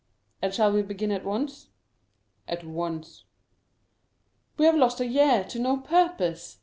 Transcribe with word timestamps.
"And 0.41 0.51
shall 0.51 0.71
we 0.71 0.81
begin 0.81 1.11
at 1.11 1.23
once?" 1.23 1.67
"At 2.47 2.63
once." 2.63 3.25
"We 4.57 4.65
have 4.65 4.73
lost 4.75 4.99
a 4.99 5.05
year 5.05 5.43
to 5.49 5.59
no 5.59 5.77
purpose!" 5.77 6.57